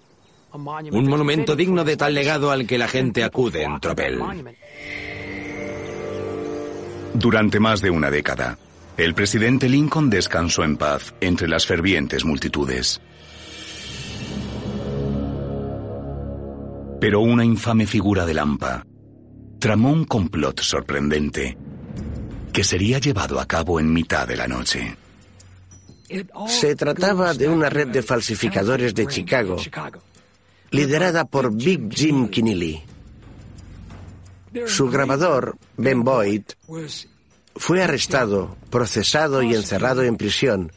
[0.53, 4.19] Un monumento digno de tal legado al que la gente acude en tropel.
[7.13, 8.57] Durante más de una década,
[8.97, 13.01] el presidente Lincoln descansó en paz entre las fervientes multitudes.
[16.99, 18.85] Pero una infame figura de Lampa
[19.59, 21.57] tramó un complot sorprendente
[22.53, 24.95] que sería llevado a cabo en mitad de la noche.
[26.47, 29.57] Se trataba de una red de falsificadores de Chicago,
[30.69, 32.83] liderada por Big Jim Keneally.
[34.67, 36.43] Su grabador, Ben Boyd,
[37.55, 40.71] fue arrestado, procesado y encerrado en prisión,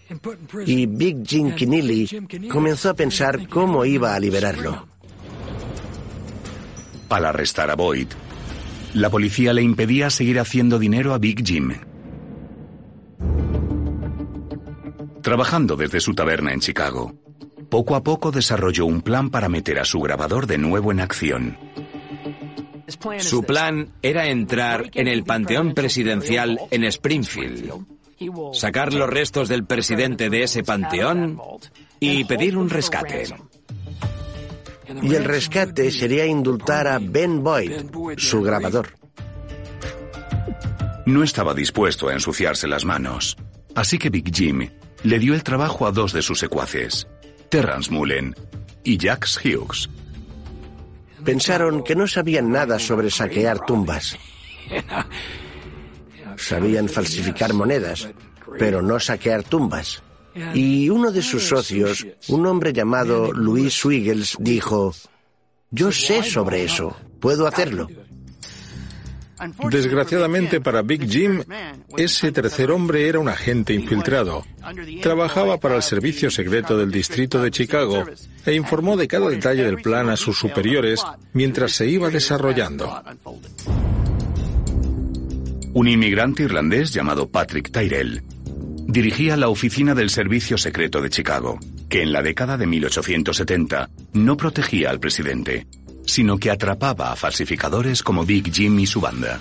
[0.64, 2.08] y Big Jim Keneally
[2.50, 4.88] comenzó a pensar cómo iba a liberarlo.
[7.10, 8.08] Al arrestar a Boyd,
[8.96, 11.74] La policía le impedía seguir haciendo dinero a Big Jim.
[15.20, 17.14] Trabajando desde su taberna en Chicago,
[17.68, 21.58] poco a poco desarrolló un plan para meter a su grabador de nuevo en acción.
[23.18, 27.74] Su plan era entrar en el panteón presidencial en Springfield,
[28.54, 31.38] sacar los restos del presidente de ese panteón
[32.00, 33.26] y pedir un rescate.
[35.02, 37.72] Y el rescate sería indultar a Ben Boyd,
[38.16, 38.88] su grabador.
[41.06, 43.36] No estaba dispuesto a ensuciarse las manos,
[43.74, 44.68] así que Big Jim
[45.02, 47.06] le dio el trabajo a dos de sus secuaces,
[47.48, 48.34] Terrence Mullen
[48.82, 49.88] y Jax Hughes.
[51.24, 54.16] Pensaron que no sabían nada sobre saquear tumbas.
[56.36, 58.08] Sabían falsificar monedas,
[58.58, 60.02] pero no saquear tumbas.
[60.54, 64.94] Y uno de sus socios, un hombre llamado Luis Swiggles, dijo,
[65.70, 67.88] yo sé sobre eso, puedo hacerlo.
[69.70, 71.42] Desgraciadamente para Big Jim,
[71.96, 74.44] ese tercer hombre era un agente infiltrado.
[75.02, 78.04] Trabajaba para el servicio secreto del distrito de Chicago
[78.46, 81.02] e informó de cada detalle del plan a sus superiores
[81.34, 83.02] mientras se iba desarrollando.
[85.74, 88.22] Un inmigrante irlandés llamado Patrick Tyrell
[88.86, 91.58] dirigía la oficina del Servicio Secreto de Chicago,
[91.88, 95.66] que en la década de 1870 no protegía al presidente,
[96.06, 99.40] sino que atrapaba a falsificadores como Big Jim y su banda.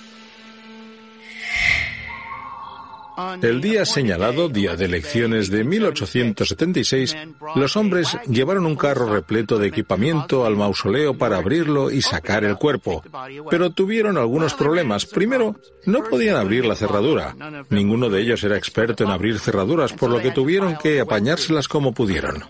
[3.41, 7.15] El día señalado, día de elecciones de 1876,
[7.55, 12.57] los hombres llevaron un carro repleto de equipamiento al mausoleo para abrirlo y sacar el
[12.57, 13.03] cuerpo.
[13.49, 15.05] Pero tuvieron algunos problemas.
[15.05, 15.55] Primero,
[15.85, 17.35] no podían abrir la cerradura.
[17.69, 21.93] Ninguno de ellos era experto en abrir cerraduras, por lo que tuvieron que apañárselas como
[21.93, 22.43] pudieron.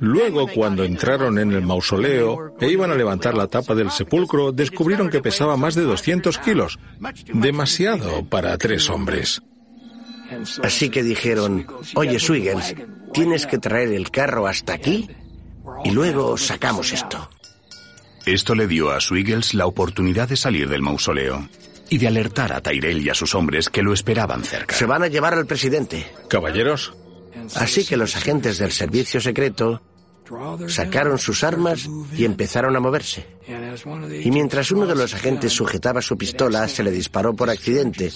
[0.00, 5.10] Luego, cuando entraron en el mausoleo e iban a levantar la tapa del sepulcro, descubrieron
[5.10, 6.78] que pesaba más de 200 kilos.
[7.32, 9.42] Demasiado para tres hombres.
[10.62, 12.74] Así que dijeron, oye Swiggles,
[13.12, 15.08] tienes que traer el carro hasta aquí
[15.84, 17.28] y luego sacamos esto.
[18.26, 21.48] Esto le dio a Swiggles la oportunidad de salir del mausoleo
[21.88, 24.74] y de alertar a Tyrell y a sus hombres que lo esperaban cerca.
[24.74, 26.06] Se van a llevar al presidente.
[26.28, 26.94] Caballeros.
[27.54, 29.80] Así que los agentes del servicio secreto
[30.66, 33.26] sacaron sus armas y empezaron a moverse.
[34.22, 38.12] Y mientras uno de los agentes sujetaba su pistola, se le disparó por accidente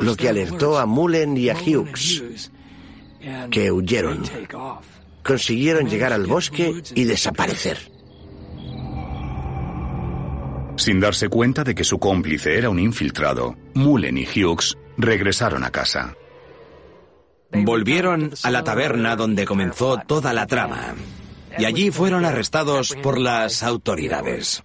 [0.00, 2.50] lo que alertó a Mullen y a Hughes,
[3.50, 4.22] que huyeron.
[5.22, 7.78] Consiguieron llegar al bosque y desaparecer.
[10.76, 15.70] Sin darse cuenta de que su cómplice era un infiltrado, Mullen y Hughes regresaron a
[15.70, 16.14] casa.
[17.50, 20.94] Volvieron a la taberna donde comenzó toda la trama
[21.58, 24.62] y allí fueron arrestados por las autoridades.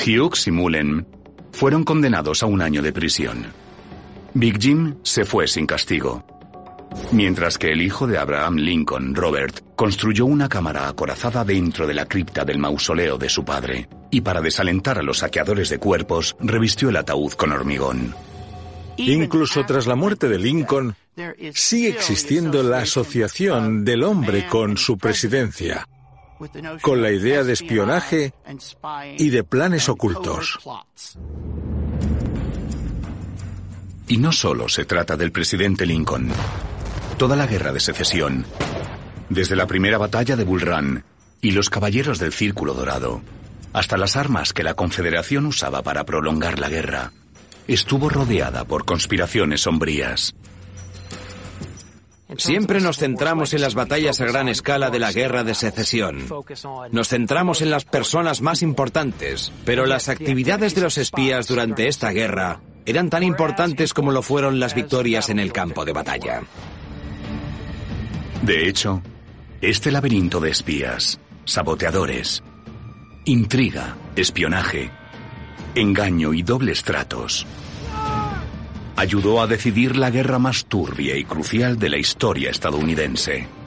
[0.00, 1.06] Hughes y Mullen
[1.52, 3.52] fueron condenados a un año de prisión.
[4.32, 6.24] Big Jim se fue sin castigo,
[7.12, 12.06] mientras que el hijo de Abraham Lincoln, Robert, construyó una cámara acorazada dentro de la
[12.06, 16.88] cripta del mausoleo de su padre, y para desalentar a los saqueadores de cuerpos, revistió
[16.88, 18.14] el ataúd con hormigón.
[18.96, 20.94] Incluso tras la muerte de Lincoln,
[21.52, 25.86] sigue existiendo la asociación del hombre con su presidencia
[26.82, 28.32] con la idea de espionaje
[29.18, 30.58] y de planes ocultos.
[34.08, 36.32] Y no solo se trata del presidente Lincoln.
[37.16, 38.44] Toda la guerra de secesión,
[39.28, 41.04] desde la primera batalla de Bull Run
[41.40, 43.20] y los caballeros del Círculo Dorado,
[43.72, 47.12] hasta las armas que la Confederación usaba para prolongar la guerra,
[47.68, 50.34] estuvo rodeada por conspiraciones sombrías.
[52.36, 56.26] Siempre nos centramos en las batallas a gran escala de la guerra de secesión.
[56.92, 62.10] Nos centramos en las personas más importantes, pero las actividades de los espías durante esta
[62.10, 66.42] guerra eran tan importantes como lo fueron las victorias en el campo de batalla.
[68.42, 69.02] De hecho,
[69.60, 72.42] este laberinto de espías, saboteadores,
[73.24, 74.90] intriga, espionaje,
[75.74, 77.46] engaño y dobles tratos
[79.00, 83.59] ayudó a decidir la guerra más turbia y crucial de la historia estadounidense.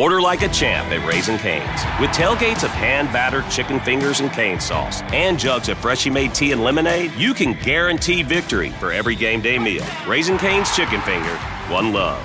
[0.00, 1.82] Order like a champ at Raising Cane's.
[2.00, 6.34] With tailgates of hand battered chicken fingers and cane sauce and jugs of freshly made
[6.34, 9.84] tea and lemonade, you can guarantee victory for every game day meal.
[10.08, 11.36] Raising Cane's Chicken Finger,
[11.68, 12.18] one love.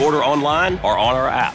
[0.00, 1.54] Order online or on our app.